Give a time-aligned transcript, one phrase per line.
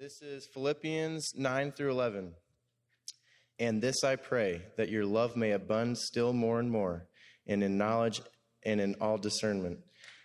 [0.00, 2.32] This is Philippians 9 through 11.
[3.58, 7.06] And this I pray, that your love may abound still more and more,
[7.46, 8.22] and in knowledge
[8.62, 9.80] and in all discernment,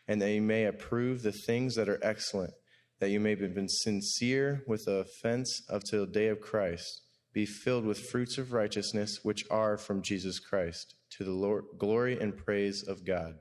[0.08, 2.54] and that you may approve the things that are excellent,
[3.02, 7.02] that you may be sincere with the offense up to the day of Christ,
[7.34, 12.18] be filled with fruits of righteousness which are from Jesus Christ, to the Lord, glory
[12.18, 13.34] and praise of God.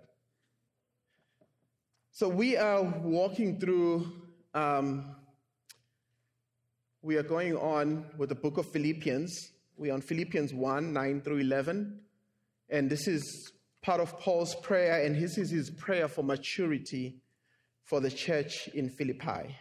[2.11, 4.11] So we are walking through,
[4.53, 5.15] um,
[7.05, 9.53] we are going on with the book of Philippians.
[9.77, 12.01] We're on Philippians 1 9 through 11.
[12.71, 17.21] And this is part of Paul's prayer, and this is his prayer for maturity
[17.83, 19.55] for the church in Philippi.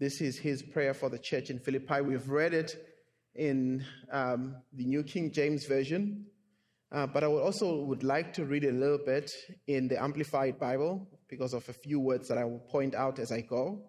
[0.00, 2.00] This is his prayer for the church in Philippi.
[2.00, 2.74] We've read it
[3.36, 6.26] in um, the New King James Version,
[6.90, 9.30] uh, but I would also would like to read a little bit
[9.68, 13.30] in the Amplified Bible because of a few words that I will point out as
[13.30, 13.80] I go.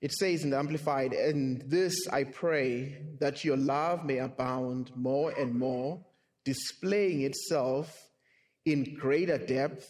[0.00, 5.30] It says in the Amplified, and this I pray that your love may abound more
[5.38, 6.02] and more,
[6.44, 7.94] displaying itself
[8.64, 9.86] in greater depth,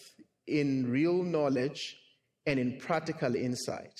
[0.47, 1.97] in real knowledge,
[2.45, 3.93] and in practical insight,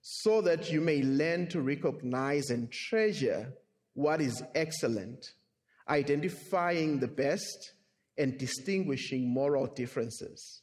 [0.00, 3.52] so that you may learn to recognize and treasure
[3.94, 5.24] what is excellent,
[5.88, 7.74] identifying the best
[8.18, 10.62] and distinguishing moral differences.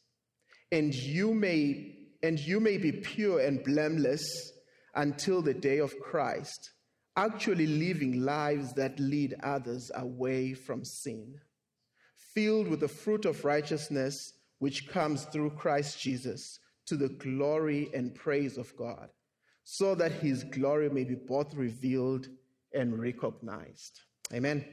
[0.71, 4.51] And you may and you may be pure and blameless
[4.95, 6.71] until the day of Christ,
[7.15, 11.35] actually living lives that lead others away from sin,
[12.33, 18.15] filled with the fruit of righteousness which comes through Christ Jesus to the glory and
[18.15, 19.09] praise of God,
[19.63, 22.27] so that his glory may be both revealed
[22.73, 24.01] and recognized.
[24.33, 24.65] Amen.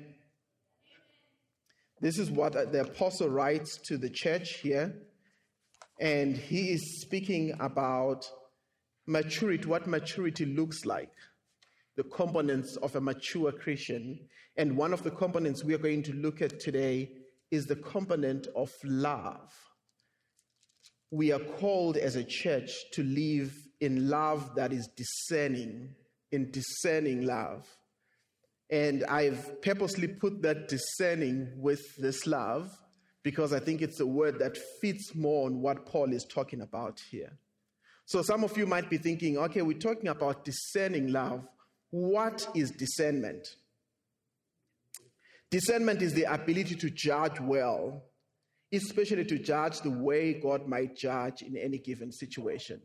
[2.00, 4.94] This is what the apostle writes to the church here.
[5.98, 8.30] And he is speaking about
[9.06, 11.12] maturity, what maturity looks like,
[11.96, 14.18] the components of a mature Christian.
[14.56, 17.10] And one of the components we are going to look at today
[17.50, 19.52] is the component of love.
[21.10, 25.94] We are called as a church to live in love that is discerning,
[26.32, 27.66] in discerning love.
[28.70, 32.68] And I've purposely put that discerning with this love
[33.26, 37.00] because I think it's a word that fits more on what Paul is talking about
[37.10, 37.36] here.
[38.04, 41.44] So some of you might be thinking, okay, we're talking about discerning love.
[41.90, 43.48] What is discernment?
[45.50, 48.04] Discernment is the ability to judge well,
[48.72, 52.80] especially to judge the way God might judge in any given situation.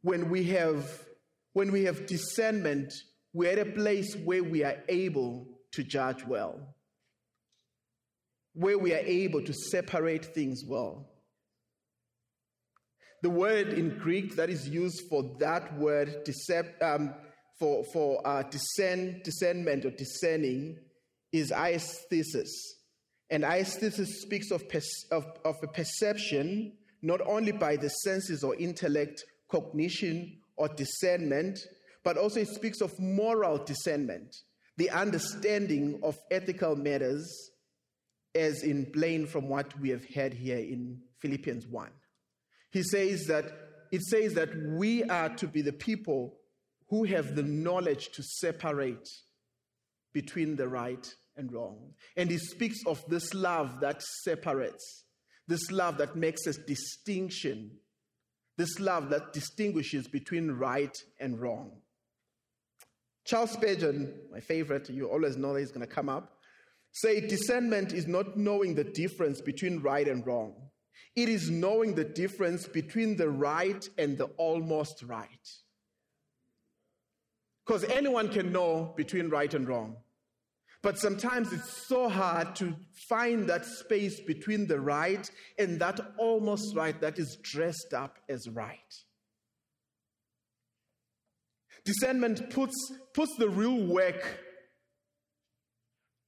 [0.00, 1.04] When we have,
[1.52, 2.94] when we have discernment,
[3.34, 6.75] we're at a place where we are able to judge well,
[8.56, 11.06] where we are able to separate things well.
[13.22, 17.14] The word in Greek that is used for that word, decept, um,
[17.58, 20.78] for, for uh, discern, discernment or discerning,
[21.32, 22.50] is aesthesis.
[23.30, 24.64] And aesthesis speaks of,
[25.10, 31.58] of, of a perception not only by the senses or intellect, cognition, or discernment,
[32.04, 34.34] but also it speaks of moral discernment,
[34.76, 37.50] the understanding of ethical matters,
[38.36, 41.88] as in plain from what we have heard here in Philippians 1.
[42.70, 43.46] He says that
[43.92, 46.34] it says that we are to be the people
[46.88, 49.08] who have the knowledge to separate
[50.12, 51.94] between the right and wrong.
[52.16, 55.04] And he speaks of this love that separates,
[55.46, 57.70] this love that makes a distinction,
[58.56, 61.72] this love that distinguishes between right and wrong.
[63.24, 66.35] Charles Spurgeon, my favorite, you always know that he's going to come up,
[66.96, 70.54] say discernment is not knowing the difference between right and wrong.
[71.14, 75.28] It is knowing the difference between the right and the almost right.
[77.66, 79.96] Because anyone can know between right and wrong.
[80.82, 82.74] But sometimes it's so hard to
[83.08, 88.48] find that space between the right and that almost right that is dressed up as
[88.48, 88.94] right.
[91.84, 92.74] Discernment puts,
[93.12, 94.45] puts the real work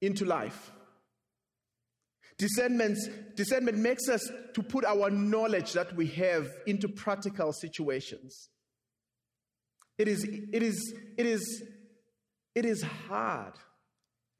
[0.00, 0.72] into life.
[2.38, 2.98] Discernment,
[3.34, 8.48] discernment makes us to put our knowledge that we have into practical situations.
[9.98, 11.62] It is, it is, it is,
[12.54, 13.54] it is hard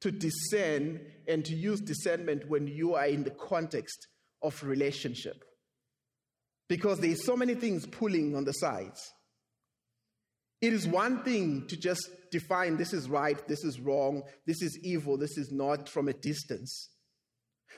[0.01, 4.07] to discern and to use discernment when you are in the context
[4.41, 5.43] of relationship.
[6.69, 9.13] Because there's so many things pulling on the sides.
[10.61, 14.77] It is one thing to just define this is right, this is wrong, this is
[14.83, 16.89] evil, this is not from a distance.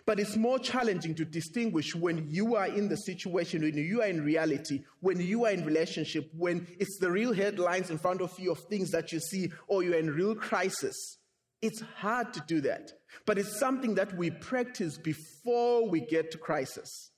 [0.06, 4.08] But it's more challenging to distinguish when you are in the situation, when you are
[4.08, 8.38] in reality, when you are in relationship, when it's the real headlines in front of
[8.40, 11.18] you of things that you see, or you're in real crisis.
[11.62, 12.92] It's hard to do that.
[13.26, 17.11] But it's something that we practice before we get to crisis.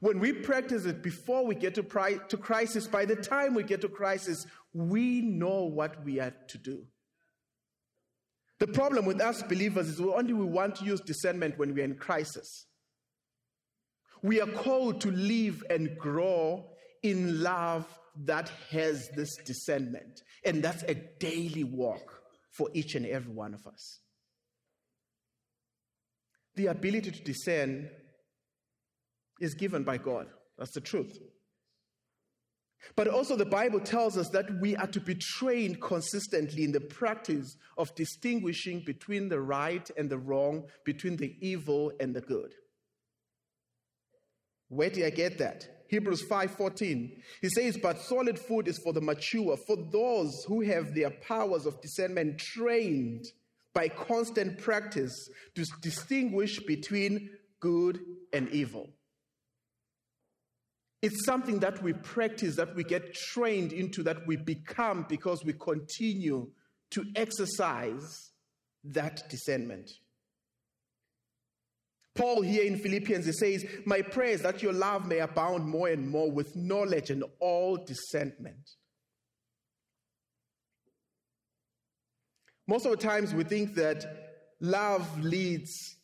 [0.00, 3.62] When we practice it before we get to, pri- to crisis, by the time we
[3.62, 6.84] get to crisis, we know what we are to do.
[8.58, 11.96] The problem with us believers is only we want to use discernment when we're in
[11.96, 12.66] crisis.
[14.22, 16.64] We are called to live and grow
[17.02, 17.86] in love
[18.24, 20.22] that has this discernment.
[20.44, 24.00] And that's a daily walk for each and every one of us.
[26.54, 27.90] The ability to discern
[29.40, 30.26] is given by God.
[30.58, 31.18] That's the truth.
[32.94, 36.80] But also, the Bible tells us that we are to be trained consistently in the
[36.80, 42.54] practice of distinguishing between the right and the wrong, between the evil and the good.
[44.68, 45.84] Where do I get that?
[45.88, 47.22] Hebrews 5:14.
[47.40, 51.66] He says, "But solid food is for the mature, for those who have their powers
[51.66, 53.24] of discernment trained
[53.72, 55.14] by constant practice
[55.54, 57.30] to distinguish between
[57.60, 58.92] good and evil."
[61.02, 65.52] It's something that we practice, that we get trained into, that we become because we
[65.52, 66.50] continue
[66.90, 68.32] to exercise
[68.84, 69.90] that discernment.
[72.14, 75.88] Paul here in Philippians, he says, My prayer is that your love may abound more
[75.88, 78.70] and more with knowledge and all discernment.
[82.66, 84.04] Most of the times we think that
[84.60, 85.96] love leads,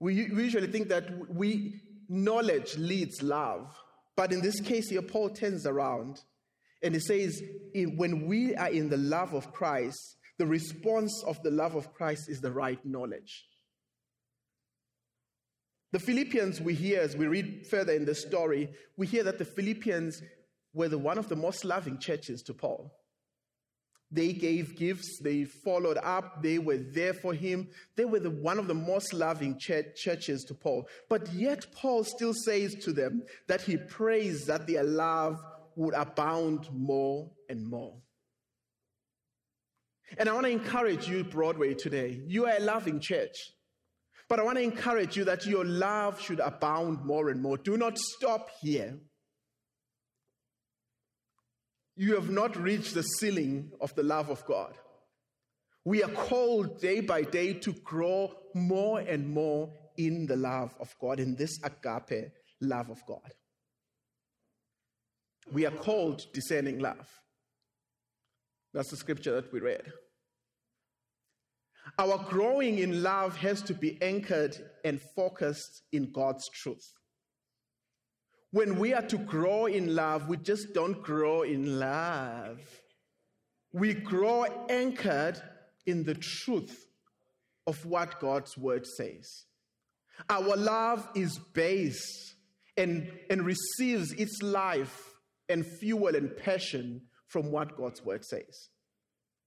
[0.00, 3.74] we usually think that we knowledge leads love.
[4.16, 6.20] But in this case here, Paul turns around
[6.82, 7.42] and he says,
[7.74, 12.28] when we are in the love of Christ, the response of the love of Christ
[12.28, 13.46] is the right knowledge.
[15.92, 19.44] The Philippians, we hear as we read further in the story, we hear that the
[19.44, 20.22] Philippians
[20.72, 22.92] were the, one of the most loving churches to Paul.
[24.14, 27.68] They gave gifts, they followed up, they were there for him.
[27.96, 30.86] They were the, one of the most loving church, churches to Paul.
[31.08, 35.40] But yet, Paul still says to them that he prays that their love
[35.74, 37.96] would abound more and more.
[40.16, 42.22] And I want to encourage you, Broadway, today.
[42.24, 43.34] You are a loving church.
[44.28, 47.56] But I want to encourage you that your love should abound more and more.
[47.56, 48.96] Do not stop here
[51.96, 54.74] you have not reached the ceiling of the love of God.
[55.84, 60.94] We are called day by day to grow more and more in the love of
[61.00, 63.32] God, in this agape love of God.
[65.52, 67.08] We are called discerning love.
[68.72, 69.92] That's the scripture that we read.
[71.98, 76.92] Our growing in love has to be anchored and focused in God's truth.
[78.54, 82.60] When we are to grow in love, we just don't grow in love.
[83.72, 85.42] We grow anchored
[85.86, 86.86] in the truth
[87.66, 89.46] of what God's word says.
[90.30, 92.36] Our love is based
[92.76, 95.02] and, and receives its life
[95.48, 98.68] and fuel and passion from what God's word says.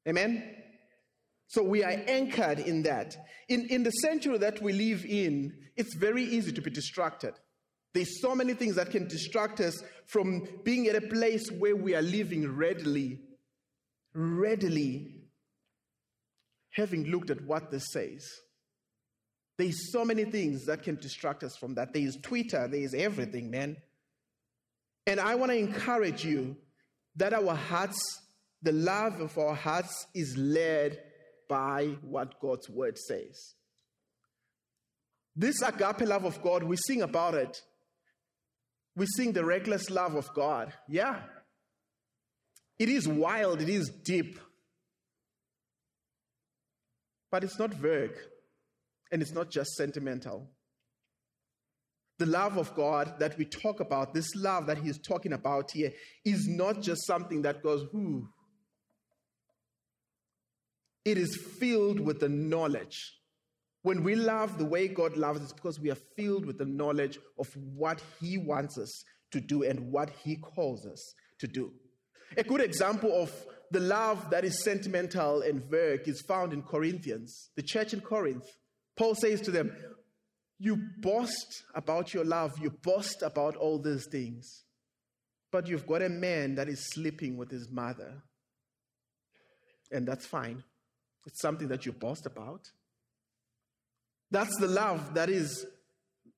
[0.05, 0.53] Amen?
[1.47, 3.15] So we are anchored in that.
[3.47, 7.35] In, in the century that we live in, it's very easy to be distracted.
[7.97, 11.95] There's so many things that can distract us from being at a place where we
[11.95, 13.21] are living readily,
[14.13, 15.15] readily,
[16.69, 18.23] having looked at what this says.
[19.57, 21.91] There's so many things that can distract us from that.
[21.91, 23.77] There's Twitter, there's everything, man.
[25.07, 26.55] And I want to encourage you
[27.15, 27.99] that our hearts,
[28.61, 30.99] the love of our hearts, is led
[31.49, 33.55] by what God's word says.
[35.35, 37.59] This agape love of God, we sing about it
[38.97, 40.73] we sing the reckless love of God.
[40.89, 41.19] Yeah.
[42.79, 44.39] It is wild, it is deep.
[47.31, 48.17] But it's not vague,
[49.11, 50.49] and it's not just sentimental.
[52.17, 55.91] The love of God that we talk about, this love that he's talking about here,
[56.25, 58.27] is not just something that goes, whoo.
[61.05, 63.16] It is filled with the knowledge
[63.87, 67.17] when we love the way God loves, it's because we are filled with the knowledge
[67.39, 71.71] of what He wants us to do and what He calls us to do.
[72.35, 73.31] A good example of
[73.71, 78.43] the love that is sentimental and vague is found in Corinthians, the church in Corinth.
[78.97, 79.71] Paul says to them,
[80.59, 84.65] You boast about your love, you boast about all these things,
[85.49, 88.21] but you've got a man that is sleeping with his mother.
[89.93, 90.65] And that's fine.
[91.25, 92.67] It's something that you boast about.
[94.31, 95.65] That's the love that is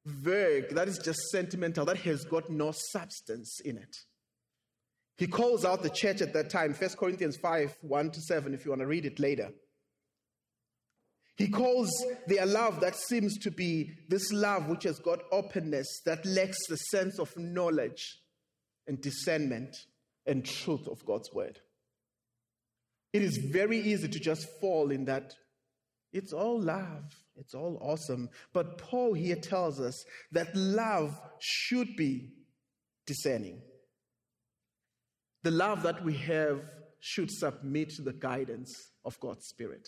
[0.05, 3.95] vague, that is just sentimental, that has got no substance in it.
[5.17, 8.63] He calls out the church at that time, 1 Corinthians 5 1 to 7, if
[8.63, 9.49] you want to read it later.
[11.35, 11.89] He calls
[12.27, 16.75] their love that seems to be this love which has got openness, that lacks the
[16.75, 18.19] sense of knowledge
[18.87, 19.75] and discernment
[20.25, 21.59] and truth of God's word.
[23.13, 25.33] It is very easy to just fall in that
[26.11, 28.29] it's all love, it's all awesome.
[28.53, 32.33] But Paul here tells us that love should be
[33.07, 33.61] discerning.
[35.43, 36.61] The love that we have
[36.99, 39.87] should submit to the guidance of God's Spirit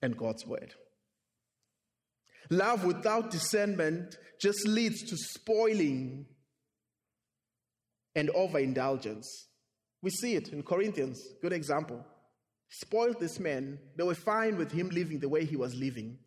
[0.00, 0.72] and God's word.
[2.50, 6.24] Love without discernment just leads to spoiling
[8.16, 9.48] and overindulgence.
[10.00, 12.06] We see it in Corinthians, good example.
[12.70, 16.18] Spoiled this man, they were fine with him living the way he was living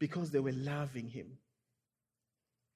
[0.00, 1.38] because they were loving him.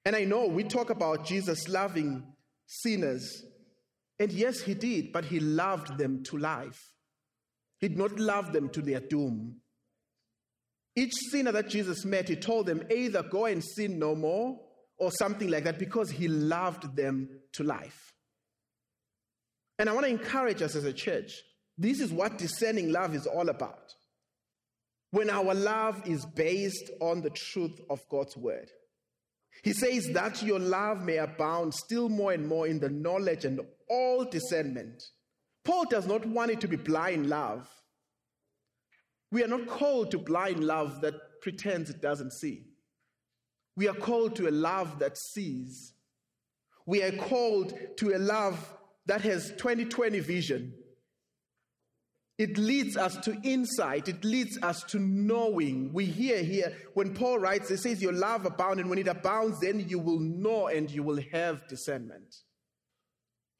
[0.05, 2.23] And I know we talk about Jesus loving
[2.67, 3.43] sinners,
[4.19, 6.79] and yes, he did, but he loved them to life.
[7.79, 9.57] He did not love them to their doom.
[10.95, 14.57] Each sinner that Jesus met, he told them either go and sin no more
[14.97, 18.13] or something like that because he loved them to life.
[19.77, 21.33] And I want to encourage us as a church
[21.77, 23.93] this is what discerning love is all about.
[25.15, 28.69] When our love is based on the truth of God's word.
[29.63, 33.61] He says that your love may abound still more and more in the knowledge and
[33.89, 35.01] all discernment.
[35.63, 37.65] Paul does not want it to be blind love.
[39.31, 42.65] We are not called to blind love that pretends it doesn't see.
[43.77, 45.93] We are called to a love that sees.
[46.85, 48.59] We are called to a love
[49.05, 50.73] that has 2020 vision.
[52.37, 54.09] It leads us to insight.
[54.09, 55.93] It leads us to knowing.
[55.93, 59.59] We hear here when Paul writes, he says, Your love abounds, and when it abounds,
[59.61, 62.35] then you will know and you will have discernment.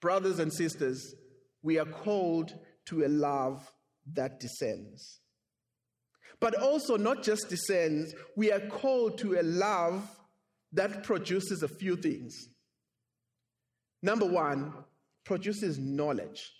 [0.02, 1.16] Brothers and sisters,
[1.64, 2.54] we are called
[2.88, 3.72] to a love
[4.14, 5.22] that descends
[6.40, 10.08] but also not just descends, we are called to a love
[10.74, 12.50] that produces a few things.
[14.02, 14.74] Number one,
[15.24, 16.52] produces knowledge.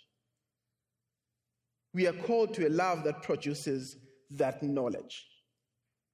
[1.96, 3.96] We are called to a love that produces
[4.32, 5.26] that knowledge.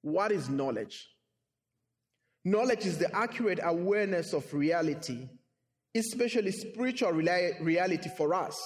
[0.01, 1.09] What is knowledge?
[2.45, 5.27] Knowledge is the accurate awareness of reality,
[5.93, 8.57] especially spiritual reality for us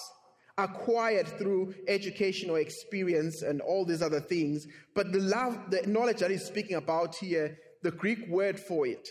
[0.59, 4.67] acquired through educational experience and all these other things.
[4.93, 9.07] But the love, the knowledge that he's speaking about here, the Greek word for it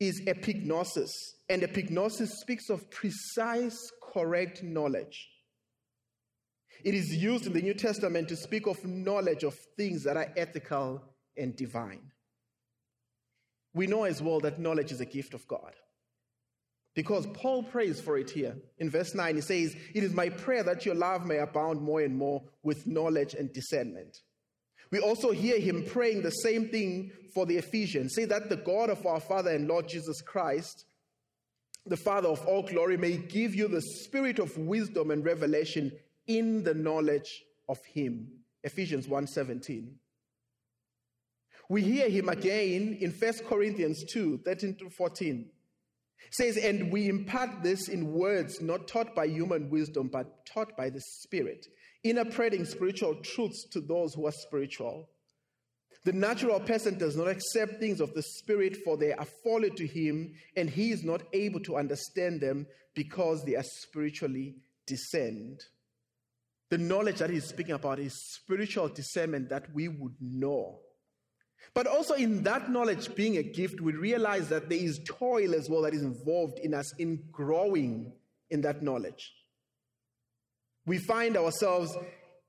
[0.00, 1.10] is epignosis.
[1.48, 3.78] And epignosis speaks of precise,
[4.12, 5.28] correct knowledge.
[6.84, 10.32] It is used in the New Testament to speak of knowledge of things that are
[10.36, 11.02] ethical
[11.36, 12.12] and divine.
[13.74, 15.74] We know as well that knowledge is a gift of God.
[16.94, 18.56] Because Paul prays for it here.
[18.78, 22.00] In verse 9, he says, It is my prayer that your love may abound more
[22.00, 24.18] and more with knowledge and discernment.
[24.90, 28.14] We also hear him praying the same thing for the Ephesians.
[28.14, 30.86] Say that the God of our Father and Lord Jesus Christ,
[31.86, 35.92] the Father of all glory, may give you the spirit of wisdom and revelation
[36.28, 38.28] in the knowledge of him.
[38.62, 39.98] Ephesians 1:17.
[41.68, 45.50] We hear him again in 1 Corinthians 2, 13 to 14
[46.30, 50.90] says, And we impart this in words not taught by human wisdom, but taught by
[50.90, 51.66] the Spirit,
[52.02, 55.08] in interpreting spiritual truths to those who are spiritual.
[56.04, 59.86] The natural person does not accept things of the Spirit, for they are folly to
[59.86, 64.56] him, and he is not able to understand them because they are spiritually
[64.86, 65.60] discerned.
[66.70, 70.80] The knowledge that he's speaking about is spiritual discernment that we would know
[71.74, 75.68] but also, in that knowledge being a gift, we realize that there is toil as
[75.68, 78.12] well that is involved in us in growing
[78.50, 79.32] in that knowledge.
[80.86, 81.96] We find ourselves,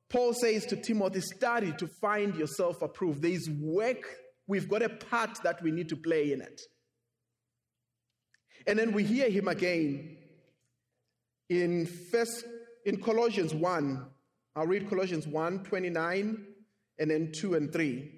[0.10, 3.22] Paul says to Timothy, study to find yourself approved.
[3.22, 4.04] There is work,
[4.48, 6.62] we've got a part that we need to play in it.
[8.66, 10.18] And then we hear him again
[11.50, 12.46] in first
[12.86, 14.06] in Colossians 1.
[14.56, 16.46] I'll read Colossians 1, 29,
[17.00, 18.12] and then 2 and 3.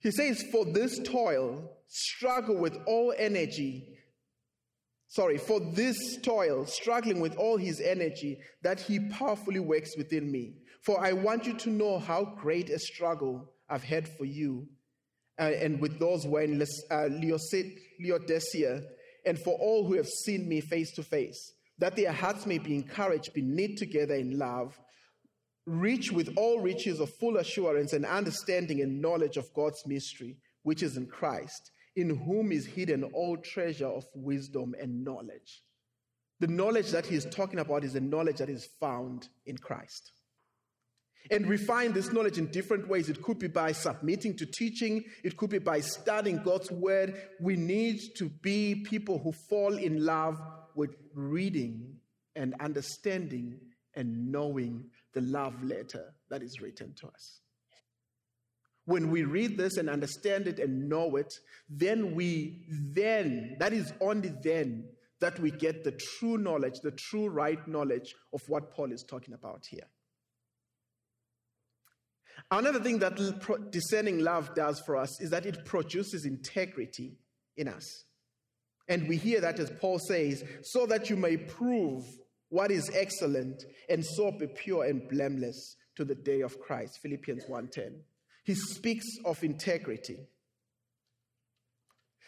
[0.00, 3.96] He says, For this toil, struggle with all energy.
[5.08, 10.54] Sorry, for this toil, struggling with all his energy, that he powerfully works within me.
[10.82, 14.68] For I want you to know how great a struggle I've had for you
[15.38, 17.08] uh, and with those who are in uh,
[18.00, 18.82] Laodicea,
[19.24, 22.74] and for all who have seen me face to face, that their hearts may be
[22.74, 24.78] encouraged, be knit together in love
[25.66, 30.82] rich with all riches of full assurance and understanding and knowledge of God's mystery, which
[30.82, 35.62] is in Christ, in whom is hidden all treasure of wisdom and knowledge.
[36.38, 40.12] The knowledge that he's talking about is the knowledge that is found in Christ.
[41.30, 43.08] And we find this knowledge in different ways.
[43.08, 47.20] It could be by submitting to teaching, it could be by studying God's word.
[47.40, 50.40] We need to be people who fall in love
[50.76, 51.96] with reading
[52.36, 53.58] and understanding
[53.94, 57.40] and knowing the love letter that is written to us.
[58.84, 61.32] When we read this and understand it and know it,
[61.68, 64.84] then we, then, that is only then
[65.20, 69.34] that we get the true knowledge, the true right knowledge of what Paul is talking
[69.34, 69.88] about here.
[72.50, 73.18] Another thing that
[73.72, 77.16] discerning love does for us is that it produces integrity
[77.56, 78.05] in us.
[78.88, 82.04] And we hear that as Paul says, so that you may prove
[82.48, 87.00] what is excellent and so be pure and blameless to the day of Christ.
[87.02, 88.02] Philippians 1:10.
[88.44, 90.28] He speaks of integrity.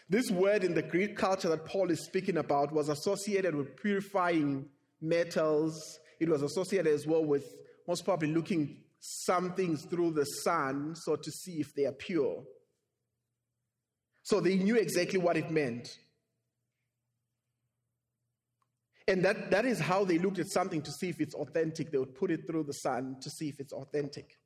[0.09, 4.69] This word in the Greek culture that Paul is speaking about was associated with purifying
[5.01, 5.99] metals.
[6.19, 7.45] It was associated as well with
[7.87, 12.45] most probably looking some things through the sun so to see if they are pure.
[14.23, 15.89] So they knew exactly what it meant.
[19.09, 21.91] And that, that is how they looked at something to see if it's authentic.
[21.91, 24.37] They would put it through the sun to see if it's authentic.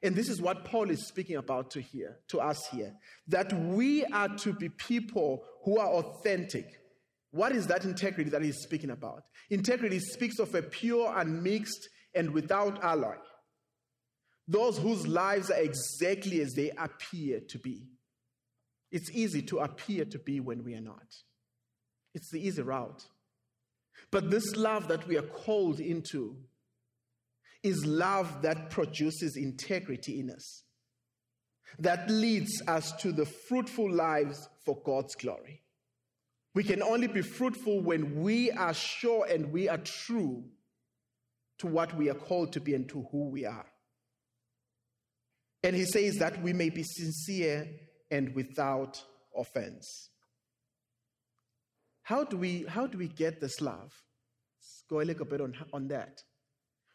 [0.00, 2.94] And this is what Paul is speaking about to here, to us here.
[3.26, 6.66] That we are to be people who are authentic.
[7.32, 9.24] What is that integrity that he's speaking about?
[9.50, 13.16] Integrity speaks of a pure, unmixed, and without alloy.
[14.46, 17.88] Those whose lives are exactly as they appear to be.
[18.92, 21.06] It's easy to appear to be when we are not.
[22.14, 23.04] It's the easy route.
[24.10, 26.36] But this love that we are called into
[27.62, 30.64] is love that produces integrity in us,
[31.78, 35.62] that leads us to the fruitful lives for God's glory.
[36.54, 40.44] We can only be fruitful when we are sure and we are true
[41.58, 43.66] to what we are called to be and to who we are.
[45.62, 47.68] And he says that we may be sincere
[48.10, 49.02] and without
[49.34, 50.10] offense.
[52.02, 53.92] How do we, how do we get this love?
[54.58, 56.22] Let's go a little bit on, on that.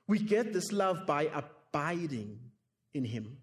[0.07, 2.39] We get this love by abiding
[2.93, 3.37] in him.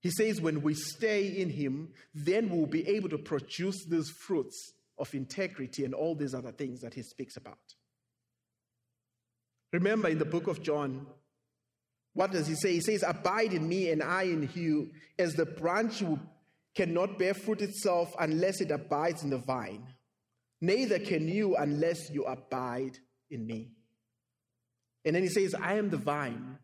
[0.00, 4.72] He says, when we stay in him, then we'll be able to produce these fruits
[4.98, 7.58] of integrity and all these other things that he speaks about.
[9.72, 11.06] Remember in the book of John,
[12.12, 12.72] what does he say?
[12.72, 16.02] He says, Abide in me and I in you, as the branch
[16.74, 19.86] cannot bear fruit itself unless it abides in the vine.
[20.60, 22.98] Neither can you unless you abide
[23.30, 23.72] in me.
[25.04, 26.58] And then he says, I am the vine,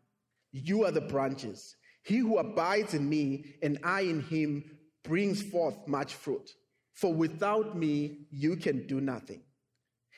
[0.51, 1.75] you are the branches.
[2.03, 4.63] He who abides in me and I in him
[5.03, 6.49] brings forth much fruit.
[6.93, 9.43] For without me, you can do nothing.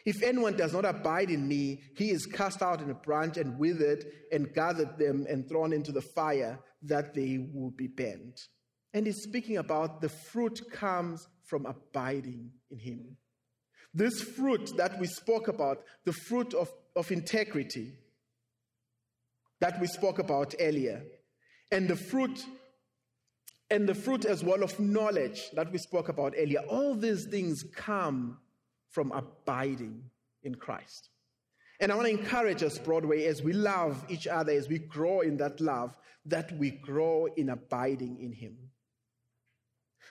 [0.05, 3.59] If anyone does not abide in me, he is cast out in a branch and
[3.59, 8.39] withered and gathered them and thrown into the fire that they will be burnt.
[8.93, 13.17] And he's speaking about the fruit comes from abiding in him.
[13.93, 17.93] This fruit that we spoke about, the fruit of, of integrity
[19.59, 21.03] that we spoke about earlier,
[21.71, 22.45] and the fruit
[23.71, 27.63] and the fruit as well of knowledge that we spoke about earlier, all these things
[27.75, 28.39] come
[28.89, 30.03] from abiding
[30.43, 31.09] in Christ.
[31.79, 35.21] And I want to encourage us, Broadway, as we love each other, as we grow
[35.21, 38.57] in that love, that we grow in abiding in Him.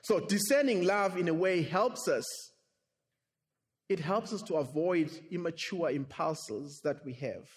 [0.02, 2.24] So, discerning love in a way helps us.
[3.88, 7.48] It helps us to avoid immature impulses that we have.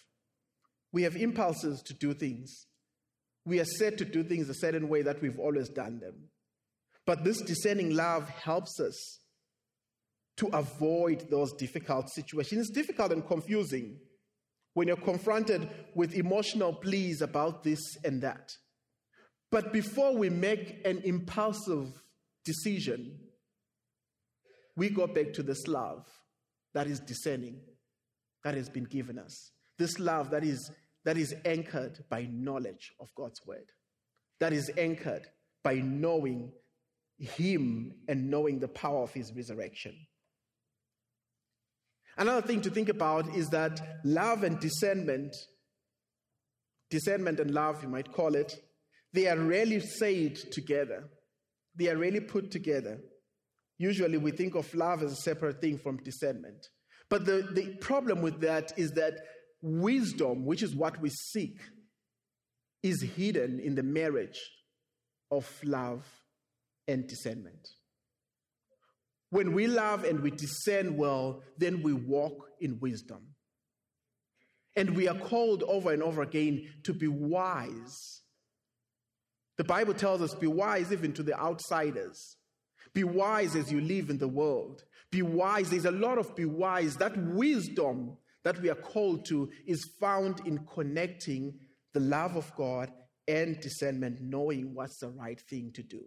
[0.93, 2.67] We have impulses to do things.
[3.45, 6.29] We are set to do things a certain way that we've always done them.
[7.05, 9.19] But this discerning love helps us
[10.37, 12.61] to avoid those difficult situations.
[12.61, 13.97] It's difficult and confusing
[14.73, 18.51] when you're confronted with emotional pleas about this and that.
[19.51, 22.01] But before we make an impulsive
[22.45, 23.19] decision,
[24.81, 26.07] we go back to this love
[26.73, 27.61] that is discerning,
[28.43, 29.51] that has been given us.
[29.77, 30.71] This love that is,
[31.05, 33.67] that is anchored by knowledge of God's word,
[34.39, 35.27] that is anchored
[35.63, 36.51] by knowing
[37.19, 39.95] Him and knowing the power of His resurrection.
[42.17, 45.35] Another thing to think about is that love and discernment,
[46.89, 48.55] discernment and love, you might call it,
[49.13, 51.03] they are rarely said together.
[51.75, 52.99] They are rarely put together.
[53.81, 56.67] Usually we think of love as a separate thing from discernment.
[57.09, 59.15] But the, the problem with that is that
[59.63, 61.57] wisdom, which is what we seek,
[62.83, 64.39] is hidden in the marriage
[65.31, 66.05] of love
[66.87, 67.69] and discernment.
[69.31, 73.33] When we love and we discern well, then we walk in wisdom.
[74.75, 78.21] And we are called over and over again to be wise.
[79.57, 82.37] The Bible tells us, be wise even to the outsiders.
[82.93, 84.83] Be wise as you live in the world.
[85.11, 85.69] Be wise.
[85.69, 86.95] There's a lot of be wise.
[86.97, 91.53] That wisdom that we are called to is found in connecting
[91.93, 92.91] the love of God
[93.27, 96.03] and discernment, knowing what's the right thing to do.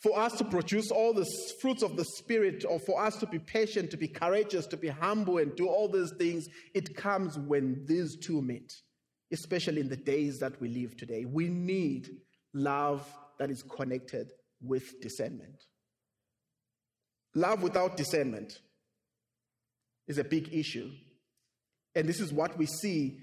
[0.00, 1.26] For us to produce all the
[1.60, 4.88] fruits of the Spirit, or for us to be patient, to be courageous, to be
[4.88, 8.72] humble, and do all these things, it comes when these two meet,
[9.32, 11.24] especially in the days that we live today.
[11.24, 12.08] We need
[12.52, 13.06] love
[13.38, 15.64] that is connected with discernment.
[17.34, 18.60] Love without discernment
[20.08, 20.90] is a big issue.
[21.94, 23.18] And this is what we see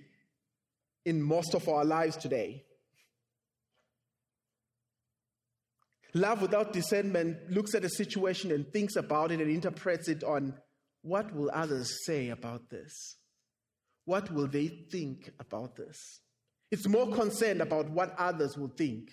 [1.06, 2.64] in most of our lives today.
[6.14, 10.54] Love without discernment looks at a situation and thinks about it and interprets it on
[11.02, 13.18] what will others say about this?
[14.06, 15.98] What will they think about this?
[16.72, 19.10] It's more concerned about what others will think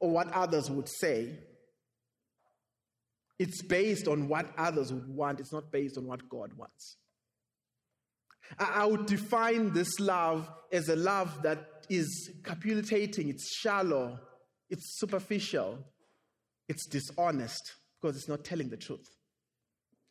[0.00, 1.38] or what others would say.
[3.38, 6.96] It's based on what others would want, it's not based on what God wants.
[8.58, 14.18] I would define this love as a love that is capitulating, it's shallow,
[14.68, 15.78] it's superficial,
[16.68, 19.06] it's dishonest because it's not telling the truth.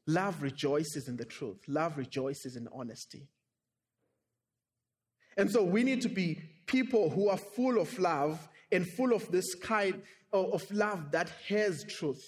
[0.08, 3.28] Love rejoices in the truth, love rejoices in honesty.
[5.38, 9.29] And so we need to be people who are full of love and full of
[9.32, 10.01] this kind
[10.34, 12.21] uh, of love that has truth,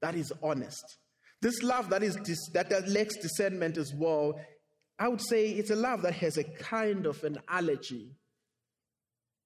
[0.00, 0.84] that is honest.
[1.42, 2.16] This love that is
[2.54, 4.38] that, lacks discernment as well
[4.98, 8.16] I would say it's a love that has a kind of an allergy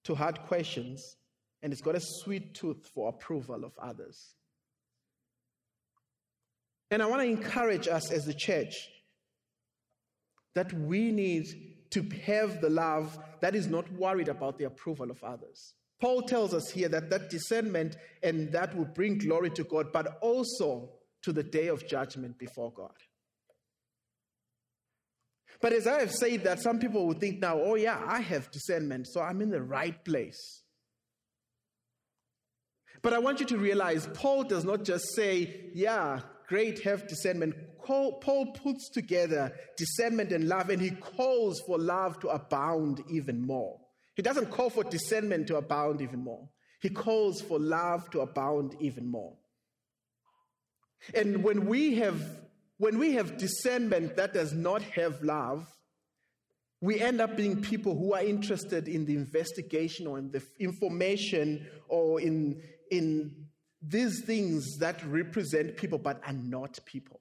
[0.05, 1.16] to hard questions,
[1.62, 4.35] and it's got a sweet tooth for approval of others.
[6.90, 8.75] And I want to encourage us as a church
[10.55, 11.47] that we need
[11.90, 15.75] to have the love that is not worried about the approval of others.
[16.01, 20.19] Paul tells us here that that discernment and that will bring glory to God, but
[20.23, 20.91] also
[21.23, 22.95] to the day of judgment before God.
[25.61, 28.51] But as I have said that, some people will think now, oh, yeah, I have
[28.51, 30.63] discernment, so I'm in the right place.
[33.03, 37.55] But I want you to realize Paul does not just say, yeah, great, have discernment.
[37.85, 43.81] Paul puts together discernment and love, and he calls for love to abound even more.
[44.21, 46.47] He doesn't call for discernment to abound even more,
[46.83, 49.33] he calls for love to abound even more.
[51.15, 52.21] And when we have
[52.77, 55.67] when we have discernment that does not have love,
[56.83, 61.67] we end up being people who are interested in the investigation or in the information
[61.89, 63.47] or in, in
[63.81, 67.20] these things that represent people but are not people.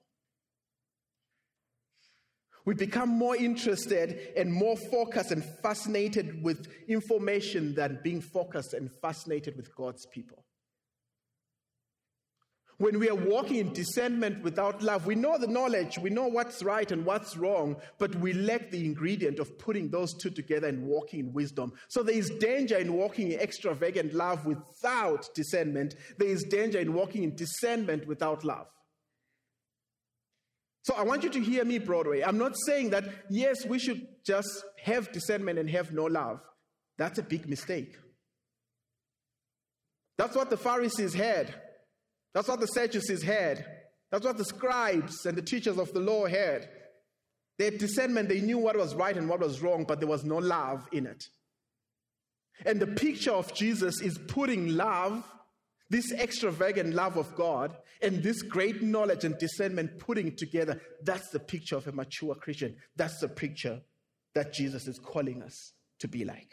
[2.70, 8.88] We become more interested and more focused and fascinated with information than being focused and
[9.02, 10.44] fascinated with God's people.
[12.78, 16.62] When we are walking in discernment without love, we know the knowledge, we know what's
[16.62, 20.84] right and what's wrong, but we lack the ingredient of putting those two together and
[20.86, 21.72] walking in wisdom.
[21.88, 25.96] So there is danger in walking in extravagant love without discernment.
[26.18, 28.68] There is danger in walking in discernment without love.
[30.82, 32.22] So I want you to hear me, Broadway.
[32.22, 34.48] I'm not saying that, yes, we should just
[34.82, 36.40] have discernment and have no love.
[36.96, 37.96] That's a big mistake.
[40.16, 41.54] That's what the Pharisees had.
[42.34, 43.64] That's what the Sadducees had.
[44.10, 46.68] That's what the scribes and the teachers of the law had.
[47.58, 50.24] They had discernment, they knew what was right and what was wrong, but there was
[50.24, 51.24] no love in it.
[52.64, 55.24] And the picture of Jesus is putting love,
[55.90, 60.80] this extravagant love of God, and this great knowledge and discernment putting together.
[61.02, 62.76] That's the picture of a mature Christian.
[62.96, 63.82] That's the picture
[64.34, 66.52] that Jesus is calling us to be like.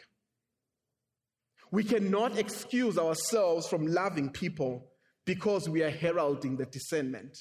[1.70, 4.88] We cannot excuse ourselves from loving people
[5.24, 7.36] because we are heralding the discernment.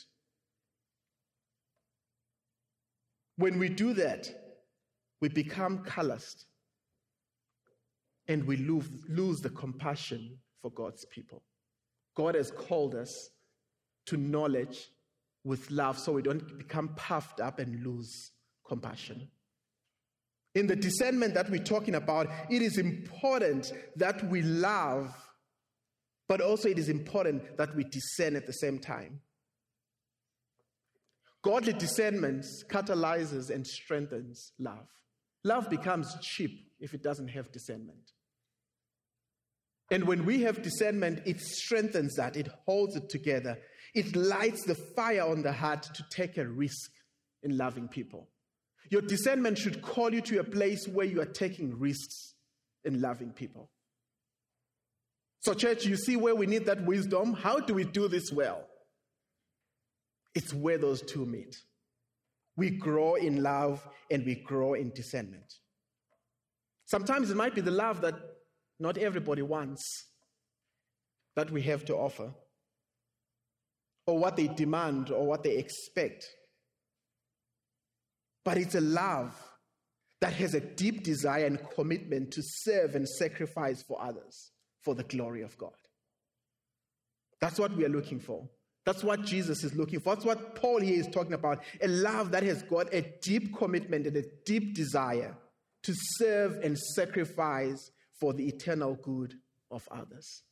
[3.38, 4.30] When we do that,
[5.22, 6.46] we become calloused
[8.28, 11.44] and we lose, lose the compassion for God's people.
[12.18, 13.30] God has called us
[14.08, 14.90] to knowledge
[15.44, 18.32] with love so we don't become puffed up and lose
[18.68, 19.30] compassion.
[20.56, 25.14] In the discernment that we're talking about, it is important that we love
[26.28, 29.22] but also, it is important that we discern at the same time.
[31.42, 34.88] Godly discernment catalyzes and strengthens love.
[35.46, 38.12] Love becomes cheap if it doesn't have discernment.
[39.90, 43.58] And when we have discernment, it strengthens that, it holds it together,
[43.96, 46.92] it lights the fire on the heart to take a risk
[47.44, 48.28] in loving people.
[48.90, 52.34] Your discernment should call you to a place where you are taking risks
[52.84, 53.70] in loving people.
[55.40, 57.34] So, church, you see where we need that wisdom?
[57.34, 58.66] How do we do this well?
[60.36, 61.56] It's where those two meet.
[62.56, 65.54] We grow in love and we grow in discernment.
[66.86, 68.16] Sometimes it might be the love that
[68.80, 69.84] not everybody wants
[71.36, 72.32] that we have to offer,
[74.06, 76.26] or what they demand or what they expect.
[78.44, 79.36] But it's a love
[80.22, 84.52] that has a deep desire and commitment to serve and sacrifice for others
[84.84, 85.74] for the glory of God.
[87.40, 88.48] That's what we are looking for.
[88.86, 90.16] That's what Jesus is looking for.
[90.16, 91.62] That's what Paul here is talking about.
[91.82, 95.36] A love that has got a deep commitment and a deep desire
[95.84, 99.36] to serve and sacrifice for the eternal good
[99.72, 100.44] of others.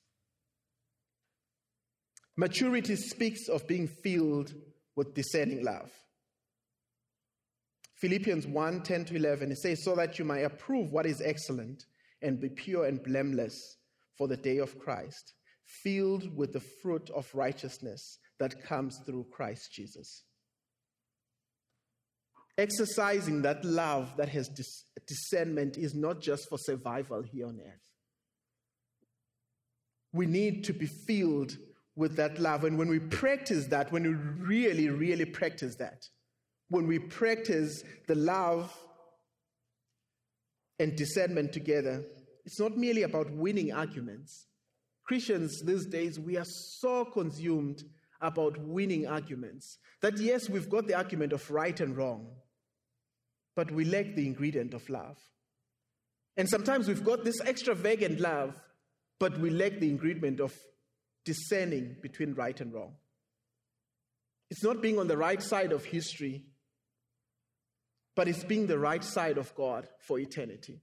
[2.38, 4.54] Maturity speaks of being filled
[4.96, 5.90] with discerning love.
[7.96, 11.86] Philippians 1 10 to 11, it says, So that you may approve what is excellent
[12.22, 13.78] and be pure and blameless
[14.18, 15.34] for the day of Christ,
[15.66, 20.24] filled with the fruit of righteousness that comes through Christ Jesus.
[22.58, 27.92] Exercising that love that has dis- discernment is not just for survival here on earth.
[30.14, 31.58] We need to be filled
[31.96, 32.64] with that love.
[32.64, 36.06] And when we practice that, when we really, really practice that,
[36.70, 38.76] when we practice the love
[40.80, 42.04] and discernment together,
[42.46, 44.48] it's not merely about winning arguments.
[45.06, 47.84] Christians these days, we are so consumed
[48.22, 52.28] about winning arguments that yes, we've got the argument of right and wrong,
[53.56, 55.18] but we lack the ingredient of love.
[56.38, 58.54] And sometimes we've got this extravagant love,
[59.20, 60.54] but we lack the ingredient of
[61.24, 62.94] discerning between right and wrong.
[64.52, 66.44] It's not being on the right side of history,
[68.16, 70.82] but it's being the right side of God for eternity.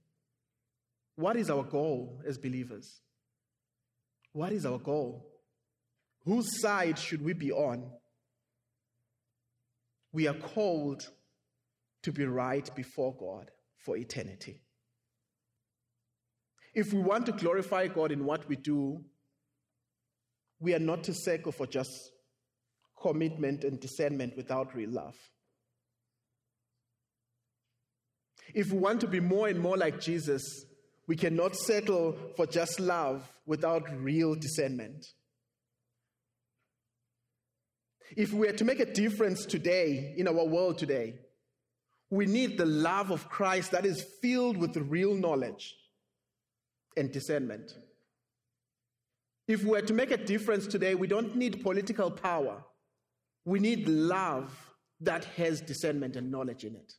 [1.15, 3.01] What is our goal as believers?
[4.33, 5.29] What is our goal?
[6.25, 7.91] Whose side should we be on?
[10.11, 11.07] We are called
[12.03, 14.61] to be right before God for eternity.
[16.73, 19.03] If we want to glorify God in what we do,
[20.59, 21.91] we are not to settle for just
[23.01, 25.15] commitment and discernment without real love.
[28.53, 30.41] If we want to be more and more like Jesus,
[31.07, 35.05] we cannot settle for just love without real discernment.
[38.15, 41.15] If we are to make a difference today in our world today,
[42.13, 45.75] we need the love of Christ that is filled with real knowledge
[46.95, 47.73] and discernment.
[49.47, 52.63] If we're to make a difference today, we don't need political power.
[53.45, 54.55] We need love
[55.01, 56.93] that has discernment and knowledge in it.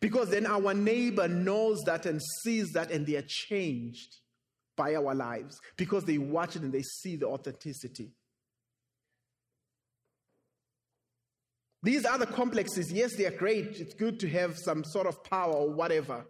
[0.00, 4.16] Because then our neighbor knows that and sees that, and they are changed
[4.76, 8.12] by our lives because they watch it and they see the authenticity.
[11.82, 13.76] These other complexes, yes, they are great.
[13.80, 16.26] It's good to have some sort of power or whatever.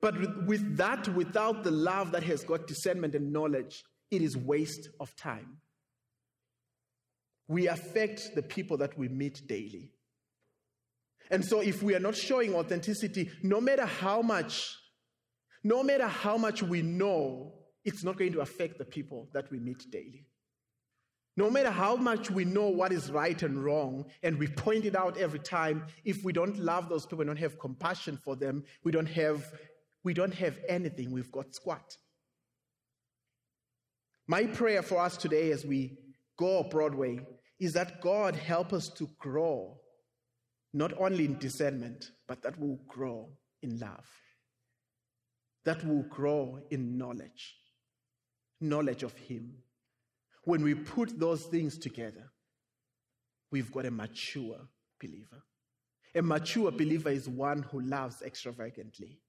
[0.00, 4.88] But with that, without the love that has got discernment and knowledge, it is waste
[5.00, 5.58] of time.
[7.48, 9.92] We affect the people that we meet daily.
[11.30, 14.76] And so if we are not showing authenticity, no matter how much,
[15.62, 19.58] no matter how much we know, it's not going to affect the people that we
[19.58, 20.26] meet daily.
[21.36, 24.94] No matter how much we know what is right and wrong, and we point it
[24.94, 28.64] out every time, if we don't love those people, we don't have compassion for them,
[28.84, 29.44] we don't have,
[30.04, 31.96] we don't have anything, we've got squat.
[34.26, 35.98] My prayer for us today as we
[36.38, 37.20] go Broadway
[37.58, 39.78] is that God help us to grow
[40.72, 43.30] not only in discernment, but that we'll grow
[43.62, 44.08] in love,
[45.64, 47.56] that we'll grow in knowledge,
[48.60, 49.54] knowledge of Him.
[50.44, 52.30] When we put those things together,
[53.50, 54.58] we've got a mature
[55.00, 55.42] believer.
[56.14, 59.20] A mature believer is one who loves extravagantly,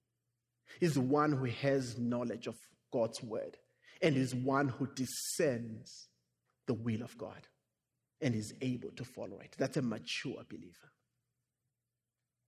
[0.79, 2.55] is one who has knowledge of
[2.91, 3.57] God's word,
[4.01, 6.07] and is one who discerns
[6.67, 7.47] the will of God
[8.21, 9.55] and is able to follow it.
[9.57, 10.91] That's a mature believer.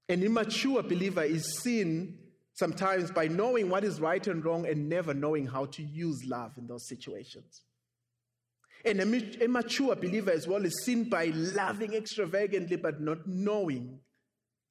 [0.09, 2.17] An immature believer is seen
[2.53, 6.57] sometimes by knowing what is right and wrong and never knowing how to use love
[6.57, 7.61] in those situations.
[8.87, 13.99] An immature believer as well is seen by loving extravagantly but not knowing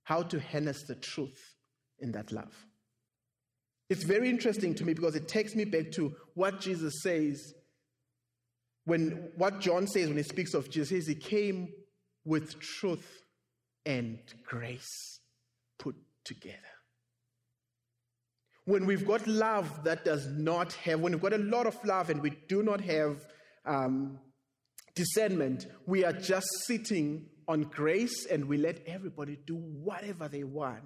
[0.05, 1.57] how to harness the truth
[1.99, 2.67] in that love.
[3.89, 7.55] It's very interesting to me because it takes me back to what Jesus says
[8.87, 11.69] when what John says when he speaks of Jesus, he says he came
[12.25, 13.25] with truth
[13.85, 15.21] and grace
[15.79, 16.57] put together.
[18.65, 22.11] When we've got love that does not have, when we've got a lot of love
[22.11, 23.25] and we do not have
[23.67, 24.19] um,
[24.95, 30.83] discernment, we are just sitting on grace and we let everybody do whatever they want.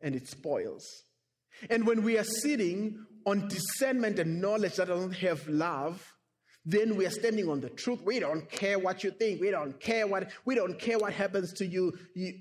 [0.00, 0.86] And it spoils.
[1.70, 6.04] And when we are sitting on discernment and knowledge that doesn't have love,
[6.64, 8.00] then we are standing on the truth.
[8.04, 9.40] We don't care what you think.
[9.40, 11.92] We don't care what we don't care what happens to you.
[12.14, 12.34] you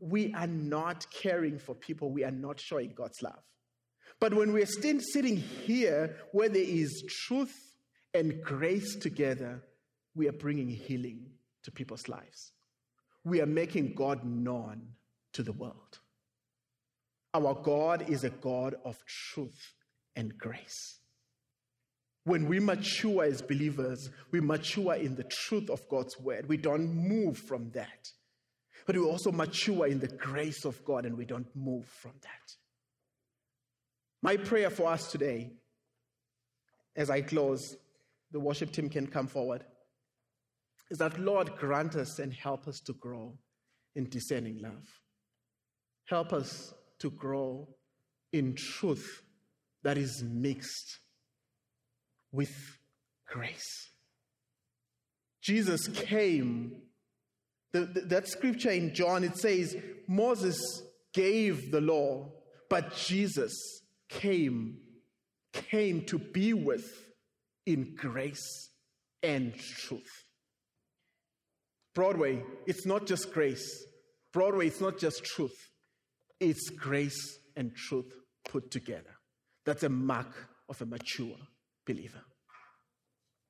[0.00, 2.10] we are not caring for people.
[2.10, 3.42] We are not showing God's love.
[4.20, 7.67] But when we're still sitting here where there is truth
[8.18, 9.62] and grace together,
[10.14, 11.26] we are bringing healing
[11.62, 12.52] to people's lives.
[13.24, 14.82] We are making God known
[15.32, 16.00] to the world.
[17.34, 19.74] Our God is a God of truth
[20.16, 20.98] and grace.
[22.24, 26.48] When we mature as believers, we mature in the truth of God's word.
[26.48, 28.10] We don't move from that.
[28.86, 32.52] But we also mature in the grace of God and we don't move from that.
[34.22, 35.52] My prayer for us today,
[36.96, 37.76] as I close,
[38.32, 39.64] the worship team can come forward,
[40.90, 43.38] is that Lord grant us and help us to grow
[43.94, 44.86] in discerning love.
[46.06, 47.68] Help us to grow
[48.32, 49.22] in truth
[49.82, 50.98] that is mixed
[52.32, 52.54] with
[53.26, 53.90] grace.
[55.42, 56.82] Jesus came.
[57.72, 62.32] The, the, that scripture in John, it says, Moses gave the law,
[62.68, 63.52] but Jesus
[64.08, 64.78] came,
[65.52, 67.07] came to be with
[67.68, 68.70] in grace
[69.22, 70.24] and truth.
[71.94, 73.84] Broadway, it's not just grace.
[74.32, 75.68] Broadway, it's not just truth.
[76.40, 78.10] It's grace and truth
[78.48, 79.14] put together.
[79.66, 81.36] That's a mark of a mature
[81.86, 82.22] believer,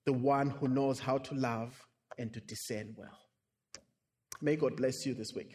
[0.05, 1.81] the one who knows how to love
[2.19, 3.19] and to discern well.
[4.41, 5.55] May God bless you this week.